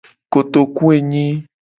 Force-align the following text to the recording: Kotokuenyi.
Kotokuenyi. 0.31 1.25